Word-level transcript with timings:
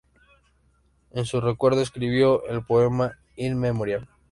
En 1.11 1.25
su 1.25 1.39
recuerdo 1.41 1.79
escribió 1.83 2.43
el 2.47 2.65
poema 2.65 3.19
"In 3.35 3.59
memoriam". 3.59 4.07